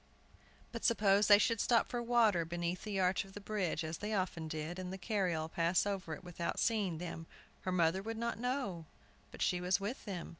But 0.71 0.83
suppose 0.83 1.27
they 1.27 1.37
should 1.37 1.61
stop 1.61 1.87
for 1.87 2.01
water 2.01 2.43
beneath 2.43 2.83
the 2.85 2.99
arch 2.99 3.23
of 3.23 3.33
the 3.33 3.39
bridge, 3.39 3.83
as 3.83 3.99
they 3.99 4.15
often 4.15 4.47
did, 4.47 4.79
and 4.79 4.91
the 4.91 4.97
carryall 4.97 5.47
pass 5.47 5.85
over 5.85 6.15
it 6.15 6.23
without 6.23 6.59
seeing 6.59 6.97
them, 6.97 7.27
her 7.59 7.71
mother 7.71 8.01
would 8.01 8.17
not 8.17 8.39
know 8.39 8.87
but 9.29 9.43
she 9.43 9.61
was 9.61 9.79
with 9.79 10.05
them? 10.05 10.29